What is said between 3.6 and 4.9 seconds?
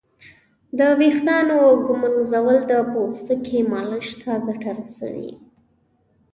مالش ته ګټه